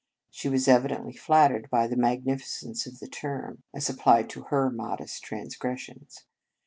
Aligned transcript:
She 0.31 0.49
was 0.49 0.67
evidently 0.67 1.13
flattered 1.15 1.69
by 1.69 1.85
the 1.85 1.95
mag 1.95 2.25
nificence 2.25 2.87
of 2.87 2.97
the 2.97 3.07
term, 3.07 3.61
as 3.71 3.87
applied 3.87 4.31
to 4.31 4.45
her 4.45 4.71
modest 4.71 5.23
transgressions. 5.23 6.23